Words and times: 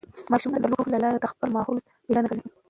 ماشومان 0.31 0.59
د 0.61 0.65
لوبو 0.71 0.91
له 0.93 0.99
لارې 1.03 1.17
د 1.19 1.25
خپل 1.33 1.47
ماحول 1.57 1.77
پېژندنه 2.03 2.29
زده 2.29 2.37
کوي. 2.43 2.49